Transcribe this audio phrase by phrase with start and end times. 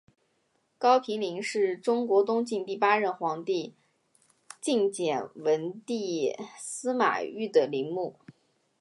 [0.79, 3.75] 高平陵是中国东晋第八任皇帝
[4.59, 8.17] 晋简文帝司马昱的陵墓。